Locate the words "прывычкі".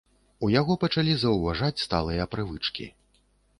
2.35-2.91